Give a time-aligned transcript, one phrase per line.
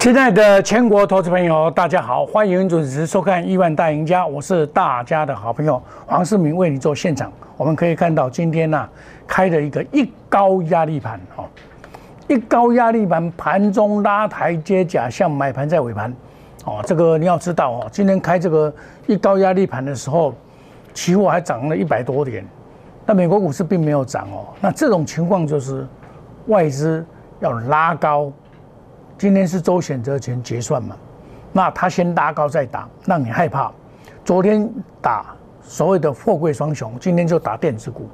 [0.00, 7.30] 亲爱的全国投资朋友，大家好，欢迎准时收看《亿万大赢家》，我是大家的好朋友黄世明，为你做现场。
[7.58, 8.88] 我们可以看到今天呢，
[9.26, 11.44] 开了一个一高压力盘，哦，
[12.28, 16.10] 一高压力盘，盘中拉台阶假象，买盘在尾盘，
[16.64, 18.72] 哦，这个你要知道哦，今天开这个
[19.06, 20.32] 一高压力盘的时候，
[20.94, 22.42] 期货还涨了一百多点，
[23.04, 25.86] 但美国股市并没有涨哦，那这种情况就是
[26.46, 27.04] 外资
[27.40, 28.32] 要拉高。
[29.20, 30.96] 今天是周选择权结算嘛？
[31.52, 33.70] 那他先拉高再打，让你害怕。
[34.24, 34.66] 昨天
[35.02, 38.08] 打所谓的货柜双雄，今天就打电子股，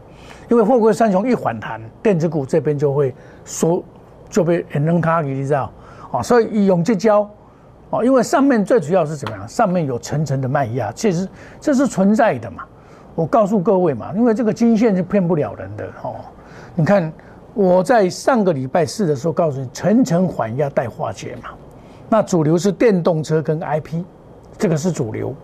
[0.51, 3.84] 因为货柜三雄一反弹，电子股这边就会缩，
[4.29, 5.73] 就被很扔卡，你知道？
[6.10, 7.20] 啊，所以以永这交
[7.91, 9.49] 哦，因为上面最主要是怎么样？
[9.49, 11.29] 上面有层层的卖压，其实
[11.60, 12.65] 这是存在的嘛。
[13.15, 16.16] 我告诉各位嘛，因为这个金线是骗不了人的哦。
[16.74, 17.12] 你看。
[17.57, 21.49] 我在上个礼拜四的时候告诉你，层层缓压带化解嘛。
[22.07, 24.04] 那主流是电动车跟 IP，
[24.59, 25.35] 这个是主流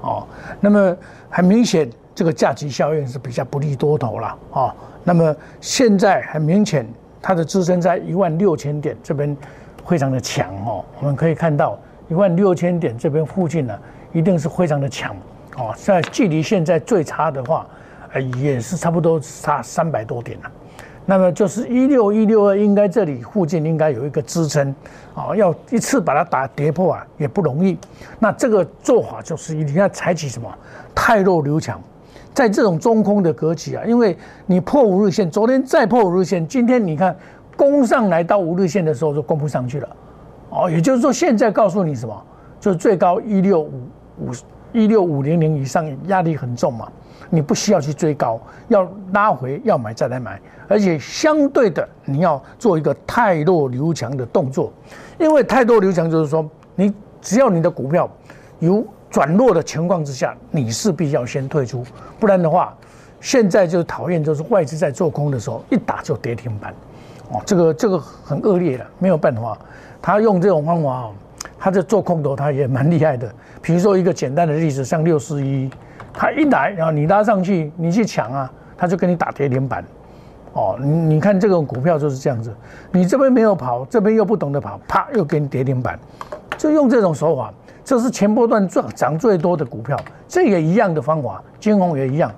[0.00, 0.26] 哦。
[0.58, 0.96] 那么
[1.30, 4.74] 很明显，这个价值效应是比较不利多头了哦。
[5.04, 6.84] 那么现在很明显，
[7.22, 9.36] 它的支撑在一万六千点这边
[9.86, 10.84] 非常的强哦。
[10.98, 13.78] 我们可以看到一万六千点这边附近呢，
[14.12, 15.14] 一定是非常的强
[15.56, 15.72] 哦。
[15.76, 17.64] 在距离现在最差的话，
[18.12, 20.50] 呃，也是差不多差三百多点了。
[21.10, 24.72] 那么就是一六一六二，应该这里附近应该有一个支撑，
[25.12, 27.76] 啊，要一次把它打跌破啊，也不容易。
[28.20, 30.48] 那这个做法就是一定要采取什么？
[30.94, 31.80] 太弱留强，
[32.32, 34.16] 在这种中空的格局啊，因为
[34.46, 37.16] 你破五日线，昨天再破五日线，今天你看
[37.56, 39.88] 攻上来到五日线的时候就攻不上去了，
[40.50, 42.24] 哦，也就是说现在告诉你什么？
[42.60, 43.72] 就是最高一六五
[44.20, 44.30] 五
[44.72, 46.86] 一六五零零以上压力很重嘛。
[47.32, 54.72] 你不需要去追高，要拉回要买再来买，而且相对的你要做一个太弱留强的动作，
[55.16, 56.92] 因为太弱留强就是说，你
[57.22, 58.10] 只要你的股票
[58.58, 61.84] 有转弱的情况之下，你势必要先退出，
[62.18, 62.76] 不然的话，
[63.20, 66.74] 现在就讨厌就是外资在做空的时候一打就跌停板，
[67.30, 69.56] 哦，这个这个很恶劣的，没有办法，
[70.02, 71.12] 他用这种方法哦，
[71.60, 73.32] 他在做空头他也蛮厉害的，
[73.62, 75.70] 比如说一个简单的例子，像六四一。
[76.12, 79.84] 他一来，然后你拉上去，你去抢啊，他就跟你打跌停板，
[80.52, 82.54] 哦，你你看这种股票就是这样子，
[82.90, 85.98] 你这边没有跑，这边又不懂得跑，啪又给你跌停板，
[86.56, 87.52] 就用这种手法，
[87.84, 89.96] 这是前波段赚涨最多的股票，
[90.28, 92.30] 这也一样的方法，金红也一样，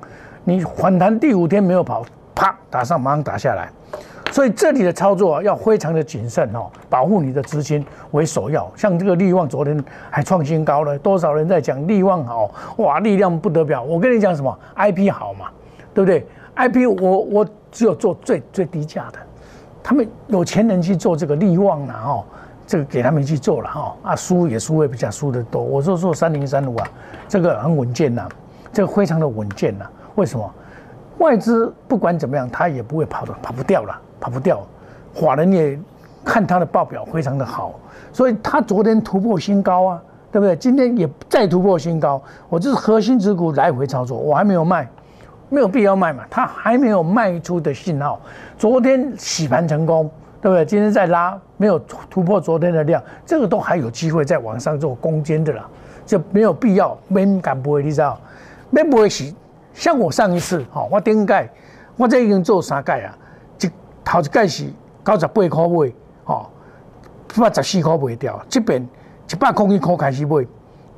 [0.44, 3.70] 你反弹第五天没有跑，啪打上马上打下来。
[4.32, 8.68] 所以这里的操作要非常的谨慎哦，保护你的资金为首要。
[8.74, 13.82] 像这个利旺昨天还创新高了，多少人在讲利旺好哇，力量不得了。
[13.82, 15.50] 我跟你讲什么？IP 好嘛，
[15.92, 16.26] 对不对
[16.56, 19.18] ？IP 我我只有做最最低价的，
[19.82, 22.24] 他们有钱人去做这个利旺了哦，
[22.66, 25.62] 这个给他们去做了哈啊，输也输会比较输的多。
[25.62, 26.88] 我说做三零三五啊，
[27.28, 28.26] 这个很稳健呐，
[28.72, 29.84] 这个非常的稳健呐。
[30.14, 30.54] 为什么？
[31.18, 34.00] 外资不管怎么样，它也不会跑的，跑不掉了。
[34.20, 34.64] 跑不掉，
[35.12, 35.76] 法人也
[36.24, 37.74] 看他的报表非常的好，
[38.12, 40.54] 所以他昨天突破新高啊，对不对？
[40.54, 44.88] 今天也再突破新高，我这是核心持股来回操作，我还没有卖，
[45.48, 48.20] 没有必要卖嘛，它还没有卖出的信号。
[48.56, 50.08] 昨天洗盘成功，
[50.40, 50.64] 对不对？
[50.64, 55.66] 今天再拉，没有突破昨天的量，这个都还有机会再往上做攻坚的啦，
[56.06, 58.16] 就没有必要没敢不会，你知道？
[58.70, 59.34] 没不会洗，
[59.74, 61.48] 像我上一次，哈，我顶盖，
[61.96, 63.18] 我这已经做三盖啊。
[64.04, 64.64] 头一届是
[65.04, 65.92] 九十八块买，
[66.24, 66.50] 吼，
[67.34, 68.44] 一百十四块卖掉。
[68.48, 68.86] 这边
[69.30, 70.42] 一百空一块开始买，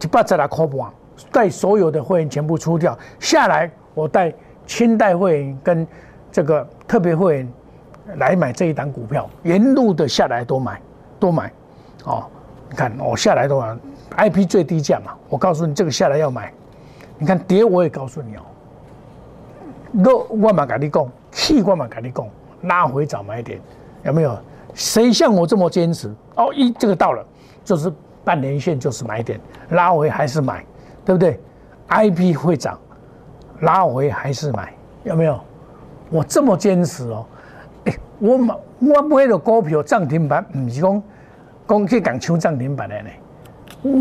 [0.00, 0.90] 一百十来块半，
[1.30, 4.32] 带所有的会员全部出掉下来，我带
[4.66, 5.86] 清代会员跟
[6.32, 7.52] 这个特别会员
[8.16, 10.80] 来买这一档股票，沿路的下来都买，
[11.20, 11.52] 都买，
[12.04, 12.24] 哦，
[12.70, 13.76] 你看我下来的话
[14.16, 16.50] ，IP 最低价嘛，我告诉你这个下来要买，
[17.18, 18.40] 你看跌我也告诉你哦，
[20.02, 22.26] 落我嘛跟你讲，起我嘛跟你讲。
[22.62, 23.60] 拉回早买点，
[24.04, 24.38] 有没有？
[24.72, 26.12] 谁像我这么坚持？
[26.34, 27.22] 哦，一这个到了，
[27.62, 27.92] 就是
[28.24, 29.38] 半年线就是买点，
[29.68, 30.64] 拉回还是买，
[31.04, 31.38] 对不对
[31.88, 32.78] ？I P 会涨，
[33.60, 35.38] 拉回还是买，有没有？
[36.10, 37.26] 我这么坚持哦，
[37.84, 41.02] 哎，我买我买的股票涨停板，不是讲
[41.68, 43.10] 讲去讲抢涨停板的呢，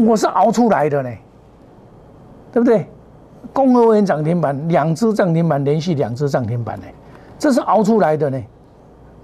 [0.08, 1.10] 我是熬出来的呢，
[2.52, 2.88] 对不对？
[3.54, 6.86] 工二元涨停板，两只涨停板连续两只涨停板呢，
[7.40, 8.44] 这是熬出来的呢。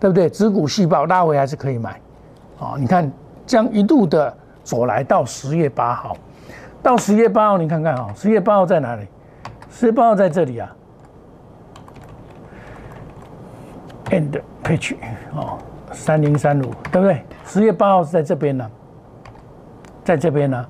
[0.01, 0.29] 对不对？
[0.29, 1.99] 子股细胞拉回还是可以买，
[2.59, 3.11] 哦，你看
[3.45, 4.33] 这样一路的
[4.63, 6.15] 走来到十月八号，
[6.81, 9.05] 到十月八号你看看啊，十月八号在哪里？
[9.69, 10.73] 十月八号在这里啊
[14.05, 14.95] ，end page
[15.35, 15.57] 哦，
[15.91, 17.21] 三零三五，对不对？
[17.45, 18.71] 十月八号是在这边呢，
[20.05, 20.65] 在这边呢，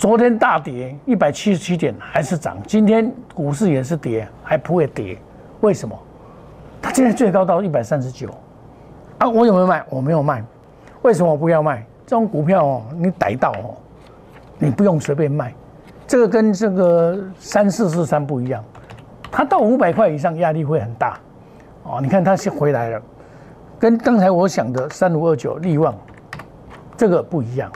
[0.00, 5.18] 昨天大跌一百七十七点还是涨，今天股市也是跌，还不会跌，
[5.60, 5.94] 为什么？
[6.80, 8.30] 它今天最高到一百三十九，
[9.18, 9.84] 啊，我有没有卖？
[9.90, 10.42] 我没有卖，
[11.02, 11.84] 为什么我不要卖？
[12.06, 13.76] 这种股票哦，你逮到哦，
[14.58, 15.52] 你不用随便卖，
[16.06, 18.64] 这个跟这个三四四三不一样，
[19.30, 21.18] 它到五百块以上压力会很大，
[21.82, 23.02] 哦，你看它是回来了，
[23.78, 25.94] 跟刚才我想的三五二九利旺。
[26.96, 27.70] 这个不一样，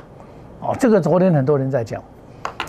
[0.61, 2.03] 哦，这个昨天很多人在讲，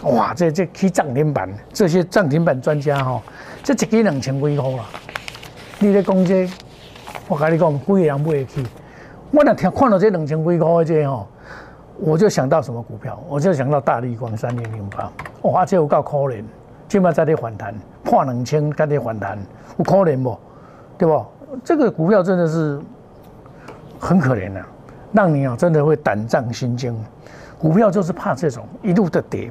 [0.06, 3.22] 哇，这这去涨停板，这些涨停板专家哈，
[3.64, 4.86] 这一支两千几块啦，
[5.80, 6.48] 你咧讲这，
[7.28, 8.64] 我跟你讲，贵人不会去，
[9.32, 11.26] 我那听看到这两千几块这哈，
[11.98, 15.12] 我就想到什么股票，我就想到大力光三零零八，
[15.50, 16.44] 哇，这有够可怜，
[16.88, 17.74] 今麦在咧反弹，
[18.04, 19.40] 破两千在咧反弹，
[19.78, 20.38] 有可怜不？
[20.98, 21.26] 对不？
[21.64, 22.80] 这个股票真的是
[24.00, 24.64] 很可怜的。
[25.12, 26.94] 让你啊真的会胆战心惊，
[27.58, 29.50] 股票就是怕这种一路的跌，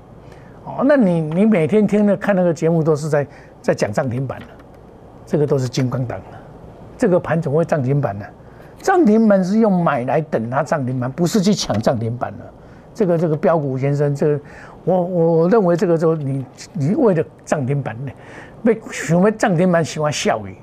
[0.65, 3.27] 哦，那你你每天听的看那个节目都是在
[3.61, 4.47] 在讲涨停板的，
[5.27, 6.39] 这个都是金光党的，
[6.97, 8.25] 这个盘怎么会涨停板呢？
[8.81, 12.45] 涨停板是用买来等它涨停板，不是去抢涨停板的。
[12.95, 14.41] 这个这个标股先生，这个
[14.85, 18.13] 我我认为这个就你你为了涨停板呢，
[18.63, 20.55] 被想要涨停板喜欢笑你。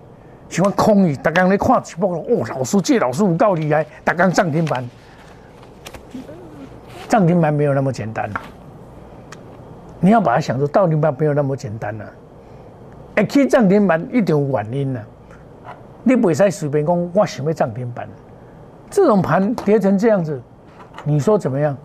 [0.50, 4.84] 喜欢空语，大家咧看直播哦，老师这老师有够厉害，大家涨停板，
[7.08, 8.30] 涨停板没有那么简单。
[10.02, 12.04] 你要把它想说，涨停板没有那么简单呐。
[13.18, 15.00] 一去涨停板一定有原因呐，
[16.04, 18.08] 你不使随便讲，我想要涨停板。
[18.90, 20.42] 这种盘跌成这样子，
[21.06, 21.78] 你说怎么样？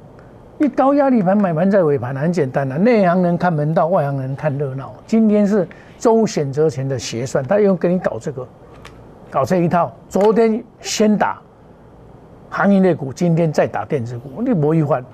[0.58, 4.94] 一高压力盘买盘在尾盘很简单的，内行人看门道，外行人看热闹。
[5.06, 5.68] 今天是
[5.98, 8.48] 周选择权的结算，他又跟你搞这个，
[9.30, 9.92] 搞这一套。
[10.08, 11.38] 昨天先打
[12.48, 15.04] 行业类股，今天再打电子股，你不会换。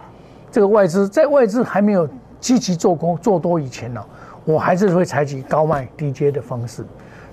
[0.53, 2.09] 这个外资在外资还没有
[2.43, 4.05] 积极做空做多以前呢，
[4.45, 6.85] 我还是会采取高卖低接的方式。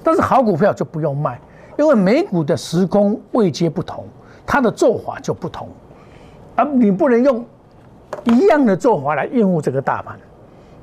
[0.02, 1.38] 但是好股票就不用卖，
[1.78, 4.06] 因为美股的时空位阶不同，
[4.46, 5.68] 它的做法就不同，
[6.56, 7.46] 而你不能用。
[8.24, 10.18] 一样的做法来应付这个大盘，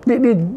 [0.04, 0.48] 你你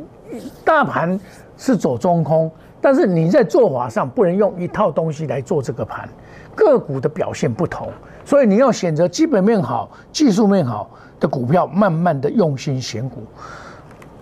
[0.63, 1.19] 大盘
[1.57, 2.49] 是走中空，
[2.79, 6.07] 但是你在做法上不能用一套东西来做这个盘，
[6.55, 7.89] 个股的表现不同，
[8.23, 10.89] 所以你要选择基本面好、技术面好
[11.19, 13.23] 的股票，慢慢的用心选股。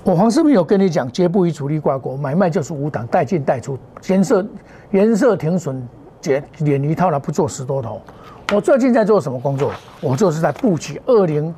[0.03, 3.77] 我黄世明有跟你讲，绝不与主力挂钩，买卖就是五档，带进带出，
[4.07, 4.45] 颜色
[4.91, 5.87] 颜色停损，
[6.21, 8.01] 减连一套了，不做十多头。
[8.53, 9.71] 我最近在做什么工作？
[10.01, 11.53] 我就是在布局二零。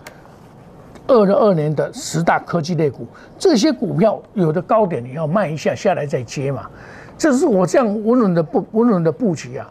[1.07, 3.07] 二零二年的十大科技类股，
[3.39, 6.69] 这些股票有的高点你要卖一下，下来再接嘛。
[7.17, 9.67] 这是我这样稳稳的布稳稳的布局啊，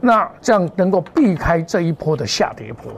[0.00, 2.92] 那这样能够避开这一波的下跌波，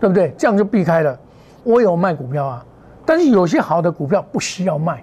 [0.00, 0.32] 对不对？
[0.38, 1.18] 这样就避开了。
[1.62, 2.64] 我有卖股票啊，
[3.04, 5.02] 但是有些好的股票不需要卖，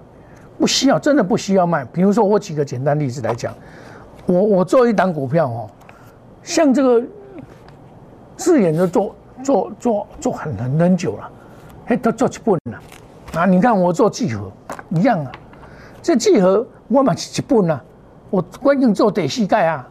[0.58, 1.84] 不需要，真的不需要卖。
[1.86, 3.54] 比如说我举个简单例子来讲，
[4.26, 5.70] 我我做一档股票哦，
[6.42, 7.02] 像这个
[8.36, 11.30] 字眼就做做做做很很很久了。
[11.86, 12.80] 哎，都做一本啦，
[13.34, 13.46] 啊！
[13.46, 14.48] 你看我做聚合
[14.90, 15.32] 一样啊，
[16.00, 17.82] 这聚合我嘛是一本啊，
[18.30, 19.88] 我我已经做第四届啊，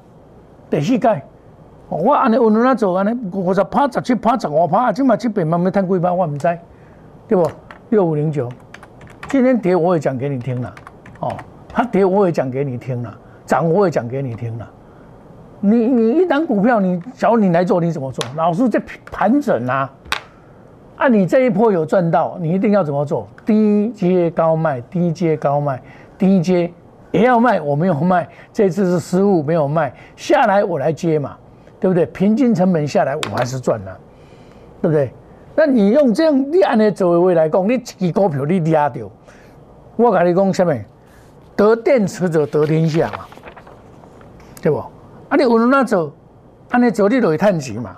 [0.69, 1.21] 第四届，
[1.89, 6.59] 我安尼稳稳啊做安尼，五十趴、十七趴、十五趴，即嘛这边慢慢摊几趴，我唔知，
[7.27, 7.49] 对不？
[7.89, 8.47] 六五零九，
[9.27, 10.73] 今天跌我也讲给你听了，
[11.19, 11.35] 哦，
[11.67, 14.69] 它跌我也讲给你听了，涨我也讲给你听了。
[15.59, 18.23] 你你一档股票，你假如你来做，你怎么做？
[18.35, 18.79] 老师在
[19.11, 19.91] 盘整啊。
[20.97, 23.27] 啊，你这一波有赚到，你一定要怎么做？
[23.45, 25.81] 低阶高卖，低阶高卖，
[26.17, 26.71] 低阶
[27.11, 31.37] 也要卖，我没有卖，这次是失误，没有卖下来，我来接嘛，
[31.79, 32.05] 对不对？
[32.07, 33.99] 平均成本下来，我还是赚了，
[34.81, 35.11] 对不对？
[35.55, 39.09] 那你用这样你按的作为来讲，你一股票你压掉，
[39.95, 40.73] 我跟你讲什么？
[41.55, 43.25] 得电池者得天下嘛，
[44.61, 44.77] 对不？
[44.77, 46.11] 啊，你有那做，
[46.69, 47.95] 安尼做你就会赚钱嘛。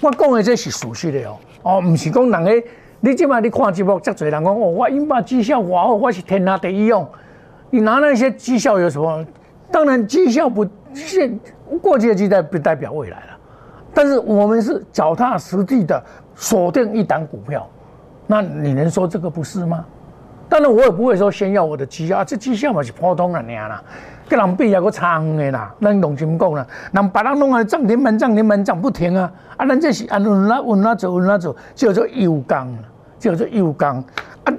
[0.00, 1.36] 我讲的这是事实的哦。
[1.62, 2.64] 哦，唔是讲人诶，
[3.00, 7.06] 你即摆你看节目，遮侪人讲哦，我英巴绩效哇，我是天下第一哦。
[7.68, 9.26] 你拿那些绩效有什么？
[9.70, 11.38] 当然绩效不现
[11.82, 13.38] 过去的绩代不代表未来了。
[13.92, 16.02] 但是我们是脚踏实地的
[16.34, 17.66] 锁定一档股票，
[18.26, 19.84] 那你能说这个不是吗？
[20.48, 23.82] 当然我也不会说先要我的绩效，这绩效嘛是普通人尔啦。
[24.28, 32.68] 跟人比也个差远的啦，咱用心讲啦，人别人弄啊涨停板涨停板涨不停啊，啊，咱这是按稳那稳那走稳那走，叫做优钢，
[33.18, 34.04] 叫做优钢
[34.44, 34.52] 啊。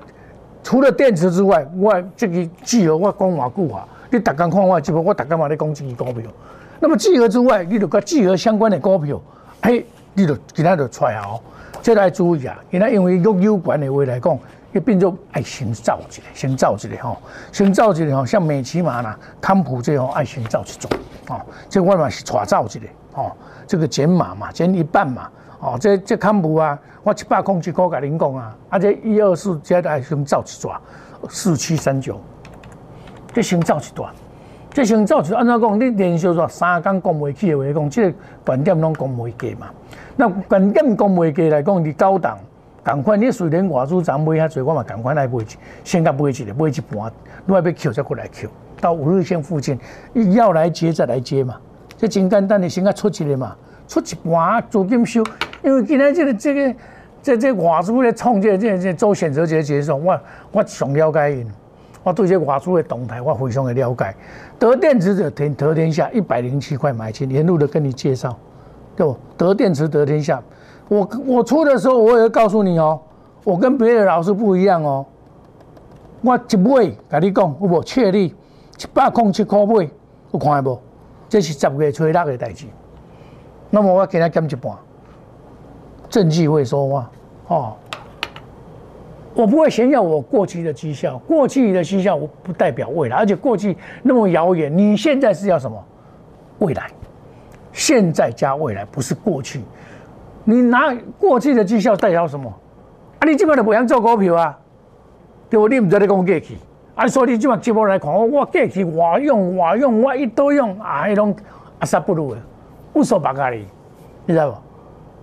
[0.63, 6.31] 除了电池之外，我这个聚合我讲偌久啊，你逐工看我直播，我逐工嘛咧讲这个股票。
[6.79, 9.21] 那么聚合之外，你就跟聚合相关的股票，
[9.61, 11.39] 嘿，你就其他就出来哦。
[11.81, 12.57] 这来注意啊！
[12.69, 14.37] 因为因为育有关的话来讲，
[14.73, 17.17] 伊变做爱先造一个，先造一个吼，
[17.53, 20.91] 先造一个吼，像美骑马啦、康普这吼爱先造一种，
[21.29, 23.31] 哦，这我嘛是带造一个，哦，
[23.65, 25.29] 这个减码嘛，减一半嘛，
[25.61, 30.81] 哦，这这康普啊，我一百空七块甲您讲啊，啊这一二四这爱先造一抓，
[31.29, 32.19] 四七三九，
[33.33, 34.13] 这先造一段。
[34.77, 39.71] 这先造就按照讲，你连续说三天讲袂起的话讲，这个观点拢讲袂过嘛。
[40.15, 42.37] 那观点讲袂过来讲，你高档，
[42.83, 45.47] 赶快你虽然外资涨买遐济，我嘛赶快来买一，
[45.83, 47.11] 先甲买一个，买一半，
[47.47, 48.47] 另外要扣再过来扣，
[48.79, 49.79] 到五日线附近，
[50.35, 51.55] 要来接再来接嘛。
[51.97, 53.55] 这真简单的，先甲出一个嘛，
[53.87, 55.23] 出一半资金收，
[55.63, 56.75] 因为今天这个这个
[57.23, 61.47] 这这外资咧创这这这做选择这结束，我我上了解因。
[62.07, 64.15] 我对这外资的动态，我非常的了解。
[64.57, 68.33] 得电池者天得天下一百零七块买进，沿路的跟你介绍，
[68.95, 69.17] 对不？
[69.35, 70.41] 得电池得天下，
[70.87, 72.97] 我我出的时候我也告诉你哦，
[73.43, 75.05] 我跟别的老师不一样哦。
[76.21, 79.89] 我一买跟你讲，有无确立一百空七块买，
[80.31, 80.79] 有看无？
[81.27, 82.67] 这是十月初六的代志。
[83.69, 84.73] 那么我给他减一半，
[86.09, 87.11] 证据会说话
[87.49, 87.75] 哦。
[89.37, 95.77] 我不会炫耀我过去的绩效，过去的绩效我不代表未来，而且过去那么遥远，你现在是要什么？
[96.57, 96.89] 未来，
[97.71, 99.61] 现在加未来，不是过去。
[100.43, 102.51] 你拿过去的绩效代表什么？
[103.19, 104.57] 啊，你基本都不想做股票啊？
[105.51, 105.67] 对不？
[105.67, 106.57] 你唔知你讲过去，
[106.95, 111.35] 啊，所以你基本基本来看，我我过去我用我用我一都用啊，迄种
[111.77, 112.41] 阿萨不如的，
[112.95, 113.67] 无所八加哩，
[114.25, 114.57] 你知道不？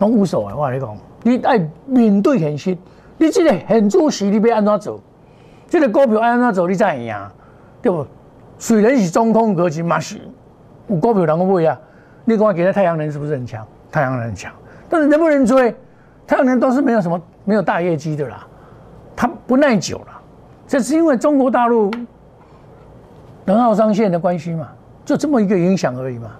[0.04, 2.78] 拢无所谓，我跟你讲，你爱面对现实。
[3.16, 5.00] 你这个很主席，你要安怎走？
[5.68, 7.16] 这个股票安怎走，你才会赢，
[7.82, 8.06] 对不？
[8.58, 10.20] 虽然是中空格局，嘛是
[10.88, 11.78] 有股票能够买啊。
[12.24, 13.66] 你讲给他太阳能是不是很强？
[13.90, 14.52] 太阳能很强，
[14.88, 15.74] 但是能不能追？
[16.26, 18.46] 太阳能都是没有什么没有大业绩的啦，
[19.14, 20.20] 它不耐久了。
[20.66, 21.90] 这是因为中国大陆
[23.44, 24.68] 能耗上限的关系嘛，
[25.04, 26.30] 就这么一个影响而已嘛。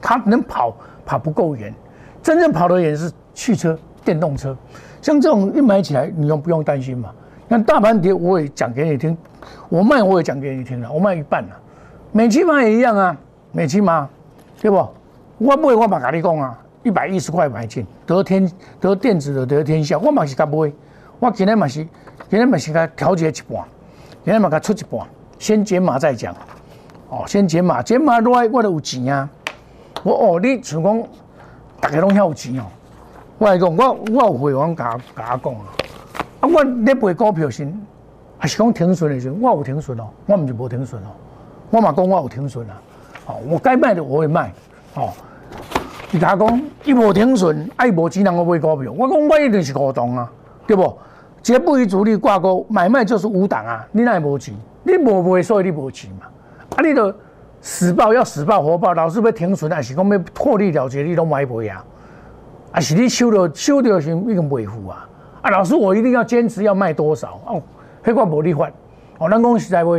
[0.00, 0.74] 它能跑
[1.04, 1.74] 跑不够远，
[2.22, 4.56] 真正跑得远是汽车、电动车。
[5.00, 7.10] 像这种一买起来，你用不用担心嘛？
[7.48, 9.16] 那大盘跌，我也讲给你听，
[9.68, 11.50] 我卖我也讲给你听了，我卖一半了。
[12.12, 13.16] 美骑马也一样啊，
[13.50, 14.08] 美骑马，
[14.60, 14.76] 对不？
[15.38, 20.72] 我买我嘛跟你讲啊，一百一十块买进，得天得电子的得天下，我嘛是甲买，
[21.18, 21.82] 我今天嘛是
[22.28, 23.64] 今天嘛是甲调节一半，
[24.24, 25.06] 今天嘛甲出一半，
[25.38, 26.34] 先减码再讲。
[27.08, 29.28] 哦，先减码，减码落来我都有钱啊。
[30.02, 31.02] 我哦，你像讲
[31.80, 32.64] 大家拢遐有钱哦。
[33.42, 35.66] 我来讲，我我有会员甲甲讲啊，
[36.38, 37.66] 啊，我咧买股票时，
[38.38, 41.08] 还是讲停损的时，我有停损哦，我唔是无停损哦，
[41.70, 42.80] 我嘛讲我有停损啊，
[43.26, 44.52] 哦，我该卖的我会卖，
[44.94, 45.10] 哦，
[46.12, 50.30] 你甲讲伊无停损，爱无钱人我买股票，我讲我一定是股东啊，
[50.64, 50.96] 对不？
[51.42, 56.26] 绝不与主力挂钩，买卖就是无档啊，你那无钱，你无卖所以你无钱嘛，
[56.76, 57.12] 啊，你都
[57.60, 61.84] 死报要死报活报，老是要停损，还是讲要获利了结，你拢买不啊？
[62.72, 65.06] 啊，是你收到收了是一个维护啊！
[65.42, 67.62] 啊，老师，我一定要坚持要卖多少哦？
[68.02, 68.70] 迄个无你法
[69.18, 69.96] 哦，咱讲实在话，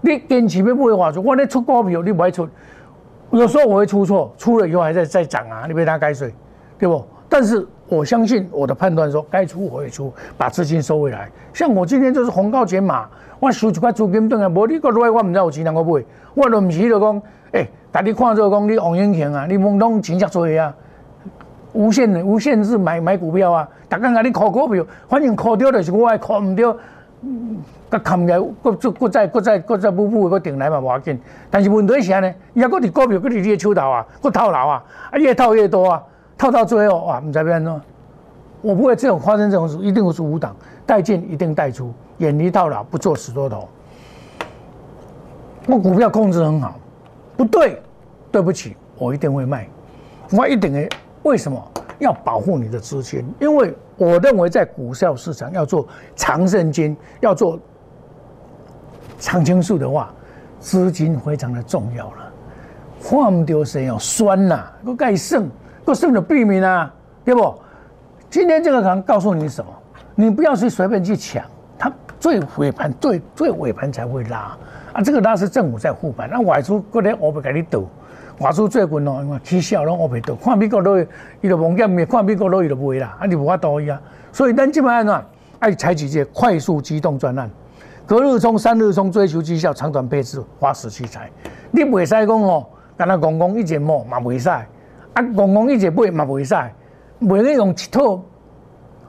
[0.00, 2.48] 你坚持要买话说，我咧出股票你不爱出，
[3.30, 6.34] 有时候我会出错，出了以后还在再涨啊，你被他该税，
[6.76, 7.04] 对不？
[7.28, 11.30] 但是我相信我的判断说，该出我会出，把资金收回来。
[11.52, 13.08] 像我今天就是红高减码，
[13.38, 16.02] 我收一块资金转来，无你个来我唔知有钱能够买，
[16.34, 17.22] 我都唔是就讲，
[17.52, 20.74] 诶，大家看做讲你王永强啊，你懵懂钱真多啊！
[21.72, 23.68] 无限的无限制买买股票啊！
[23.88, 26.76] 大家讲你考股票，反正考掉就是我爱考唔掉，
[27.90, 31.18] 佮砍来，佮再佮再佮再佮再步步佮定来嘛，无要紧。
[31.50, 36.02] 但是问题是安尼，伊还佮伫股票佮伫你的手头啊，佮套牢啊，啊越套越多啊，
[36.36, 37.80] 套到最后哇，唔知变怎。
[38.60, 43.68] 我不会这种发生这种事，一定是无档带进，一定带出，远离套牢，不做死多头。
[45.66, 46.74] 我股票控制很好，
[47.36, 47.80] 不对，
[48.32, 49.68] 对不起，我一定会卖，
[50.32, 50.88] 我一定会。
[51.28, 51.62] 为什么
[51.98, 53.22] 要保护你的资金？
[53.38, 57.60] 因为我认为在股票市场要做长胜金，要做
[59.18, 60.10] 长青树的话，
[60.58, 62.32] 资金非常的重要了。
[63.02, 65.50] 换唔掉谁哦，酸呐，个该胜，
[65.84, 66.90] 个胜的避免啊，
[67.26, 67.54] 对不？
[68.30, 69.70] 今天这个能告诉你什么？
[70.14, 71.44] 你不要去随便去抢，
[71.78, 74.56] 它最尾盘最最尾盘才会拉
[74.94, 77.86] 啊，这个拉是政府在护盘，那外出过来我不给你赌。
[78.40, 80.96] 外资最近哦，因为起效拢乌白多，看美国都
[81.40, 84.00] 伊就望见面，看美国都伊就卖啦，啊你无法度伊啊。
[84.30, 85.24] 所以咱即摆安怎
[85.58, 87.50] 爱采取这快速机动专案，
[88.06, 91.28] 隔日冲、三日冲，追求绩效，长短配置，花时器材。
[91.72, 92.64] 你袂使讲哦，
[92.96, 94.66] 干那公公一节摸嘛袂使，啊
[95.34, 96.54] 公公一节买嘛袂使，
[97.20, 98.22] 袂用一套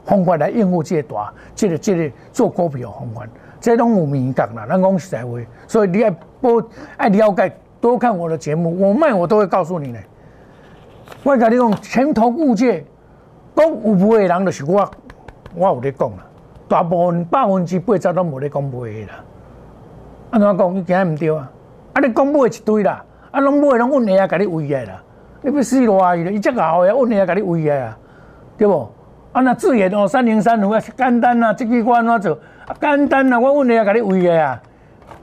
[0.05, 3.27] 方法来应付这大，这个这个做股票方法，
[3.61, 4.65] 这拢有敏感啦。
[4.67, 6.09] 咱讲实在话，所以你爱
[6.41, 6.63] 不
[6.97, 9.99] 爱了解，多看我的节目，我卖我都会告诉你呢。
[11.23, 12.85] 我甲你讲，前头物界
[13.55, 14.89] 讲有卖的人就是我，
[15.55, 16.17] 我有咧讲啦。
[16.67, 19.23] 大部分百分之八十都无咧讲卖的啦。
[20.31, 20.75] 安怎讲？
[20.75, 21.51] 你今日唔对啊？
[21.93, 25.01] 啊，你讲买一堆啦，啊，拢买拢阮下啊，甲你喂的啦。
[25.41, 27.97] 你要死落去了，伊只熬的，阮下啊，甲你喂的啊，
[28.57, 28.87] 对不？
[29.31, 32.33] 啊，那自然哦，三零三五啊，简单啊，这个我安怎做？
[32.67, 34.61] 啊，简单啊，我阮下啊，甲你喂的啊。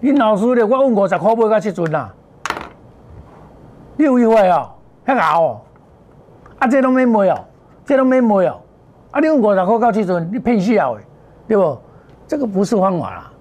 [0.03, 2.13] 恁老师咧，我阮五十块买到七阵啦。
[3.97, 4.71] 你有意外哦？
[5.07, 5.61] 遐熬哦？
[6.59, 7.45] 啊，这拢免卖哦，
[7.85, 8.61] 这拢免卖哦。
[9.11, 11.01] 啊，你五十块到七阵，你骗笑的，
[11.49, 11.79] 对不？
[12.29, 13.33] 这个不是方法啦。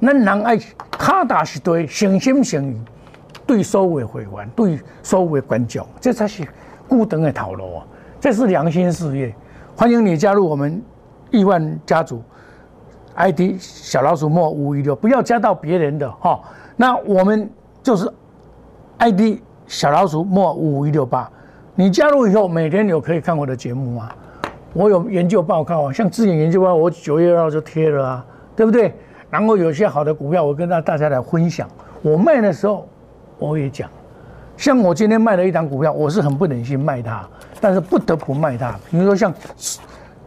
[0.00, 0.58] 咱人爱
[0.90, 2.80] 卡打是对，诚心诚意
[3.46, 6.46] 对所有会员、对所有观众，这才是
[6.88, 7.86] 固定的套路啊！
[8.20, 9.34] 这是良心事业，
[9.76, 10.82] 欢迎你加入我们
[11.30, 12.22] 亿万家族
[13.14, 16.40] ，ID 小老鼠莫五一六，不要加到别人的哈。
[16.74, 17.48] 那我们
[17.82, 18.10] 就是
[18.98, 21.28] ID 小老鼠莫五五一六八，
[21.74, 24.10] 你加入以后，每天有可以看我的节目吗？
[24.72, 28.94] 我有研究报告啊，像智研研究报告，我九月二号就贴了啊，对不对？
[29.28, 31.68] 然后有些好的股票，我跟大大家来分享。
[32.02, 32.86] 我卖的时候，
[33.38, 33.90] 我也讲，
[34.56, 37.28] 像我今天卖了一档股票，我是很不忍心卖它，
[37.60, 38.78] 但是不得不卖它。
[38.90, 39.34] 比如说像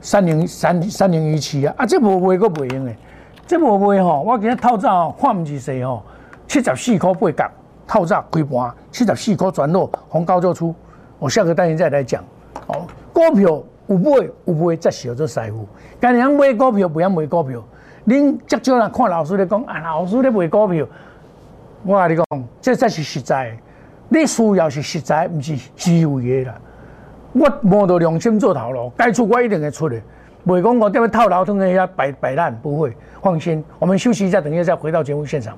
[0.02, 2.92] 三零三三零一七啊，啊这无卖个不用的，
[3.48, 6.04] 这无卖吼，我今日套早看唔起谁吼，
[6.48, 7.52] 七十四块八角
[7.90, 10.76] 套早开盘，七十四块转落红高就出。
[11.18, 12.24] 我下个单元再来讲。
[12.68, 15.68] 哦，股票有买有卖才是叫做财富。
[16.00, 17.64] 干人买股票不要买股票。
[18.06, 20.86] 恁接少人看老师咧讲，啊，老师咧卖股票，
[21.84, 22.26] 我甲你讲，
[22.62, 23.58] 这才是实在。
[24.08, 26.58] 你需要是实在，毋是虚伪的啦。
[27.34, 30.00] 我摸到良心做头路，该出我一定会出的，
[30.46, 32.96] 袂讲我踮咧套牢通个遐摆摆烂，不会。
[33.24, 35.58] 放心，我们休息一下，等一下再回到节目现场。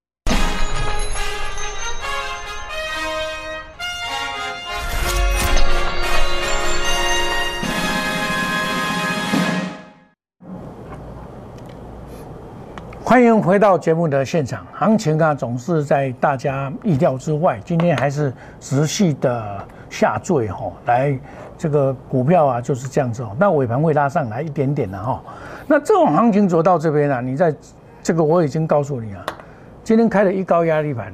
[13.11, 21.19] 欢迎回到节目的现场，行情啊总是在大家意料之外，今天还是持续的下坠哈，来
[21.57, 25.21] 这个股票啊就是这样子哦，那尾盘会拉上来一点点的哈，
[25.67, 27.53] 那这种行情走到这边啊，你在
[28.01, 29.25] 这个我已经告诉你啊，
[29.83, 31.11] 今天开了一高压力盘，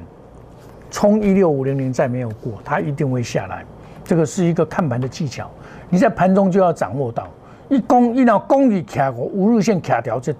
[0.91, 3.65] 冲一六五零零再没有过，它一定会下来，
[4.03, 5.49] 这个是一个看盘的技巧，
[5.89, 7.27] 你在盘中就要掌握到，
[7.69, 10.31] 一攻一到攻一卡过五日线卡掉这。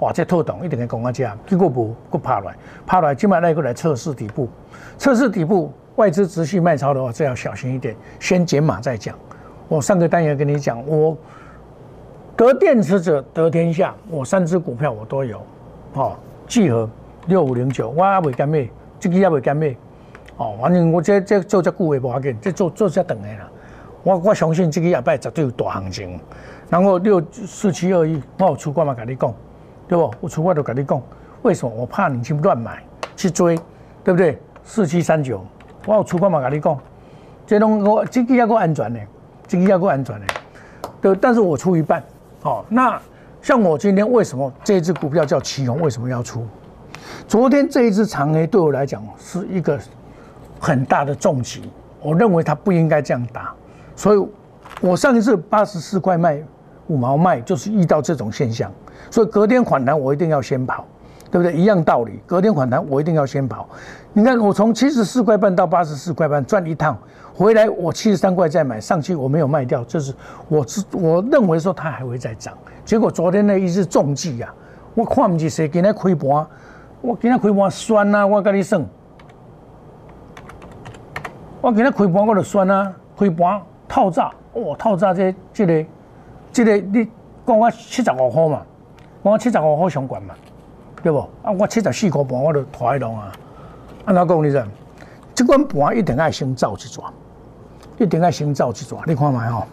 [0.00, 2.54] 哇，这透动一定会讲啊，这样结果不不爬来，
[2.86, 4.48] 爬来今晚那个来测试底部，
[4.96, 9.14] 测试底部外资持续卖超的话，这要小心一点，先减码再讲。
[9.68, 11.16] 我上个单元跟你讲，我
[12.34, 15.42] 得电池者得天下，我三只股票我都有，
[15.92, 16.88] 哦，聚合
[17.26, 19.76] 六五零九，我也未干咩，这个也未干咩，
[20.38, 23.48] 哦，反正我这这做这股也无要紧，这做做这等的啦。
[24.02, 26.18] 我我相信这个礼拜绝对有大行情。
[26.70, 29.34] 然后六四七二一，我有出过嘛，跟你讲。
[29.90, 30.08] 对不？
[30.20, 31.02] 我出外都跟你讲，
[31.42, 31.74] 为什么？
[31.74, 32.80] 我怕你去乱买
[33.16, 33.56] 去追，
[34.04, 34.40] 对不对？
[34.62, 35.44] 四七三九，
[35.84, 36.78] 我有出关嘛跟你讲，
[37.44, 39.00] 这种我这个要够安全的，
[39.48, 40.26] 这个要够安全的。
[41.00, 42.00] 对，但是我出一半。
[42.42, 43.02] 哦，那
[43.42, 45.80] 像我今天为什么这只股票叫奇宏？
[45.80, 46.46] 为什么要出？
[47.26, 49.76] 昨天这一只长黑对我来讲是一个
[50.60, 51.68] 很大的重击，
[52.00, 53.52] 我认为它不应该这样打，
[53.96, 54.28] 所以
[54.80, 56.40] 我上一次八十四块卖
[56.86, 58.70] 五毛卖，就是遇到这种现象。
[59.10, 60.84] 所以隔天反弹，我一定要先跑。
[61.32, 61.52] 对不对？
[61.52, 63.68] 一样道理，隔天反弹我一定要先跑。
[64.12, 66.98] 你看我从七十四块半到八十四块半赚一趟，
[67.32, 70.12] 回来我七十三块再买上去，我没有卖掉，这是
[70.48, 72.52] 我是我认为说它还会再涨。
[72.84, 74.52] 结果昨天那一只中计呀，
[74.92, 76.28] 我看不起谁，今天开盘，
[77.00, 78.84] 我今天开盘酸啊，我跟你算，
[81.60, 85.86] 我今天开盘我就酸啊，开盘套炸，哦套炸这这个
[86.52, 87.08] 这个你
[87.46, 88.62] 讲我七十五块嘛，
[89.22, 90.34] 我七十五号上管嘛。
[91.02, 91.18] 对不？
[91.42, 93.32] 啊，我七十四块半，我就拖拢啊。
[94.04, 94.62] 安怎讲你知？
[95.34, 97.04] 这款盘一定爱先造一撮，
[97.96, 99.00] 一定爱先造一撮。
[99.06, 99.66] 你看卖吼，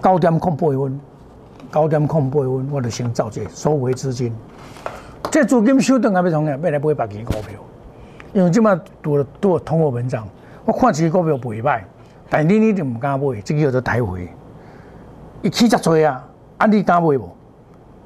[0.00, 1.00] 九点空八分，
[1.72, 4.32] 九点空八分，我就先造这收回资金。
[5.32, 6.52] 这资金收顿还要从哪？
[6.52, 7.58] 要来买别支股票。
[8.32, 10.28] 因为即马拄了拄通货膨胀，
[10.64, 11.82] 我看这个股票袂歹，
[12.30, 14.28] 但你你就唔敢买，这个叫做抬回。
[15.42, 16.24] 一起遮多啊，
[16.58, 17.28] 啊你敢买无？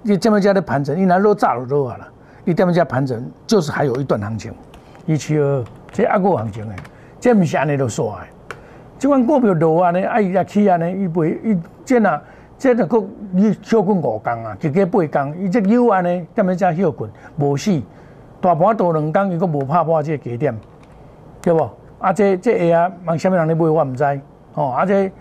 [0.02, 2.08] 你这么家的盘整，你拿肉炸就落啊啦。
[2.44, 4.52] 你这么家盘整，就是还有一段行情，
[5.06, 6.76] 一七二，这还有行情诶，
[7.20, 8.26] 这不是安尼就煞诶。
[8.98, 12.20] 这款股票落啊呢，啊伊也起啊呢，伊袂伊这呐，
[12.58, 17.80] 这个股你休困五工啊，一个八工，伊这有安尼，这么家休困，无死，
[18.40, 20.58] 大盘多两工，伊阁无拍破这个低点，
[21.42, 21.68] 对不？
[21.98, 24.20] 啊，这这下啊，问什么人咧买我毋知，
[24.54, 25.12] 哦，啊这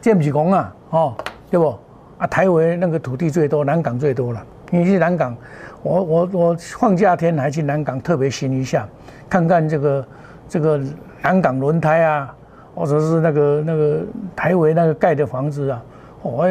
[0.00, 1.14] 这不是讲啊，哦，
[1.50, 1.74] 对不？
[2.20, 5.34] 啊，台湾那个土地最多，南港最多了，你去南港。
[5.82, 8.86] 我我我放假天还去南港特别行一下，
[9.30, 10.06] 看看这个
[10.46, 10.78] 这个
[11.22, 12.34] 南港轮胎啊，
[12.74, 14.02] 或者是那个那个
[14.36, 15.82] 台围那个盖的房子啊，
[16.20, 16.46] 我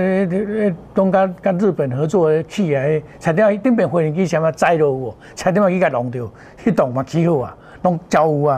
[0.96, 6.28] 东跟跟日本合作的企业，差点顶边飞行机什么载落我，差点去甲弄掉，
[6.66, 8.58] 迄栋嘛起好啊，弄交有啊，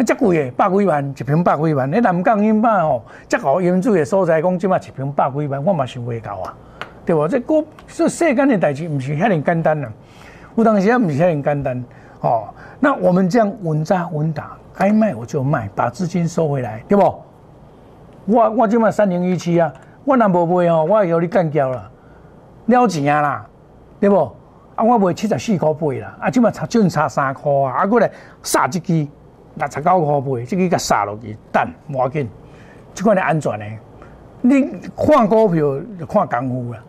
[0.00, 6.56] 啊遮贵诶，百几万一平百几万，你南港因嘛吼，遮好盐水诶所在，讲即嘛一平百几万，我嘛想袂到啊。
[7.04, 7.28] 对不？
[7.28, 9.86] 这股这世间诶代志，毋是遐尼简单呐。
[10.54, 11.84] 有当时啊，毋是遐尼简单
[12.22, 12.48] 哦。
[12.78, 17.22] 那我们这样稳扎稳打，该卖我就卖，把资金收回来，对不？
[18.24, 19.70] 我我今麦三零一七啊，
[20.06, 21.90] 我若无卖吼，我会互你干掉了，
[22.66, 23.46] 了钱啊啦，
[23.98, 24.16] 对不？
[24.76, 28.10] 啊，我卖七十四块八啦，啊，今麦差就差三块啊，啊，过来
[28.42, 29.08] 杀一支
[29.60, 32.28] 六十九块八，这个甲杀落去，等无要紧，
[32.94, 33.66] 这款的安全的。
[34.42, 34.62] 你
[34.96, 35.60] 看股票
[35.98, 36.82] 就看功夫啦。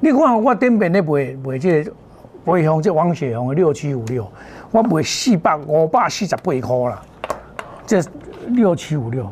[0.00, 1.92] 你看我顶边咧卖卖这个
[2.44, 4.30] 飞鸿，这王雪红的六七五六，
[4.70, 7.02] 我卖四百五百四十八块啦。
[7.86, 8.00] 这
[8.48, 9.30] 六七五六，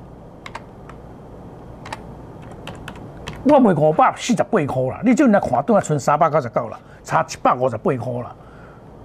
[3.45, 5.01] 我卖五百四十八块啦。
[5.05, 8.35] 你就来看，都还剩三百九十九啦，差七百五十八块啦。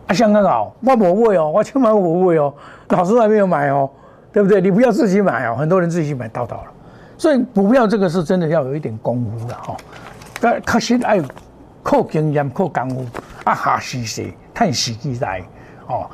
[0.07, 2.53] 啊，香港好，我无买哦，我千万无买哦，
[2.89, 3.89] 老师还没有买哦，
[4.31, 4.59] 对不对？
[4.59, 6.67] 你不要自己买哦，很多人自己买到到了。
[7.17, 9.77] 所以股票这个是真的要有一点功夫的哈，
[10.41, 11.21] 但可惜哎。
[11.83, 13.05] 靠经验，靠功夫，
[13.45, 15.41] 啊下时势，趁时机来，
[15.87, 16.05] 哦，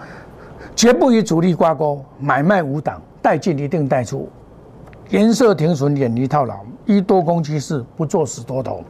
[0.75, 4.29] 绝不与主力挂钩，买卖无挡，带进一定带出，
[5.09, 8.83] 颜色停损，远离套牢，一多空趋势，不做死多头，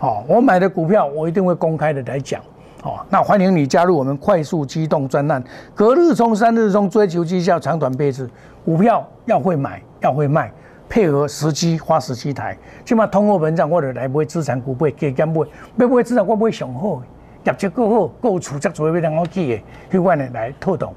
[0.00, 2.40] 哦，我买的股票，我一定会公开的来讲，
[2.82, 5.42] 哦，那欢迎你加入我们快速机动专案，
[5.74, 8.28] 隔日冲，三日冲，追求绩效，长短配置，
[8.64, 10.50] 股票要会买，要会卖。
[10.88, 17.00] 配合时机花十七台，起码通货膨胀我者来买资产股买加减买，要买资产我买上好，
[17.44, 20.92] 业绩够好，够储蓄做要让我记的，去款的来套动，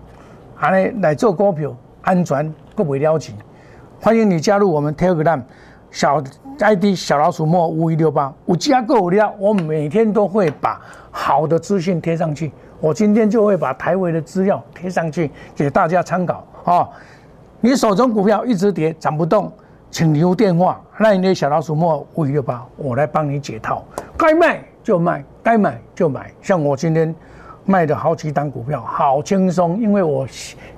[0.57, 3.35] 安尼来做股票安全，够袂了钱。
[4.01, 5.39] 欢迎你加入我们 Telegram
[5.91, 6.23] 小
[6.57, 10.81] ID 小老鼠莫五一六八，有加够料，我每天都会把
[11.13, 12.51] 好的资讯贴上去。
[12.81, 16.89] 我今天就会把台维的资料贴上去给大家参考啊。
[17.61, 19.49] 你手中股票一直跌涨不动。
[19.91, 23.85] 请留电话，那你的小老鼠莫五六八，我来帮你解套。
[24.17, 26.31] 该卖就卖，该买就买。
[26.41, 27.13] 像我今天
[27.63, 30.27] 卖的好几档股票，好轻松，因为我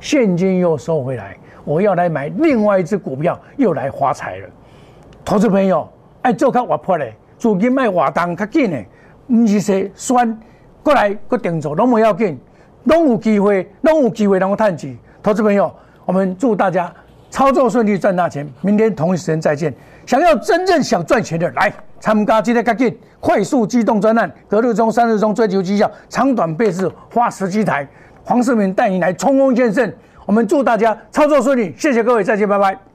[0.01, 4.49] 现金又收回来，我要来买另外一只股票，又来发财了。
[5.23, 5.87] 投资朋友
[6.21, 8.83] 爱做较活泼的，资金卖活动较紧的，
[9.27, 10.39] 唔是说酸
[10.83, 12.39] 过来个定做，拢唔要紧，
[12.83, 14.97] 拢有机会，拢有机会能够赚钱。
[15.23, 15.71] 投资朋友，
[16.05, 16.91] 我们祝大家。
[17.31, 19.73] 操作顺利赚大钱，明天同一时间再见。
[20.05, 27.85] 想要真正想赚钱的，来参加今天赶紧快速机动专案，隔日中、三日中追求绩效，长短倍置，花十几台。
[28.23, 29.93] 黄世明带你来冲锋陷阵。
[30.25, 32.94] 我们祝大家操作顺利，谢谢各位，再见，拜拜。